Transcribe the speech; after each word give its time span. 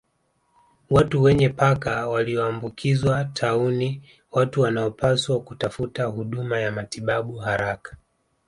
Watu 0.89 1.23
wenye 1.23 1.49
paka 1.49 2.07
walioambukizwa 2.07 3.25
tauni 3.25 4.01
Watu 4.31 4.61
wanaopaswa 4.61 5.39
kutafuta 5.39 6.03
huduma 6.05 6.59
ya 6.59 6.71
matibabu 6.71 7.35
haraka 7.37 7.97